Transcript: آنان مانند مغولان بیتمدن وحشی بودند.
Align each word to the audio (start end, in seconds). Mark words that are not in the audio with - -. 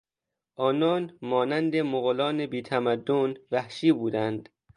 آنان 0.65 1.03
مانند 1.29 1.73
مغولان 1.91 2.37
بیتمدن 2.51 3.29
وحشی 3.51 3.91
بودند. 3.99 4.49